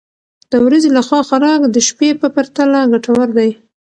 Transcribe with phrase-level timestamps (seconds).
[0.51, 3.49] د ورځې لخوا خوراک د شپې په پرتله ګټور دی.